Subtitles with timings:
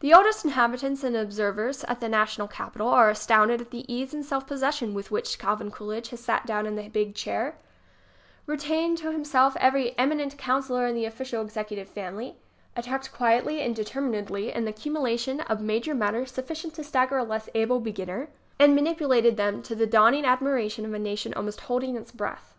[0.00, 4.12] The oldest inhabitants and observers at the na tional capital are astounded at the ease
[4.12, 7.56] and self possession with which Calvin Coolidge has sat down in the big chair,
[8.44, 12.36] retained to himself every eminent counsellor in the official executive family,
[12.76, 17.80] attacked quietly and determinedly an accumulation of major matters sufficient to stagger a less able
[17.80, 18.26] be ginner
[18.60, 22.12] ŌĆö and manipulated them to the dawning ad miration of a nation almost holding its
[22.12, 22.52] breath.